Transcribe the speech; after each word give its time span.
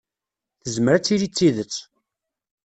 Tezmer 0.63 0.93
ad 0.95 1.03
tili 1.05 1.27
d 1.29 1.33
tidet. 1.37 1.75